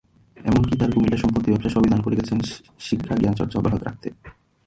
[0.37, 2.37] এমনকি তাঁর কুমিল্লার সম্পত্তি, ব্যবসা—সবই দান করে গেছেন
[2.79, 4.07] শিক্ষাজ্ঞানচর্চা অব্যাহত রাখতে।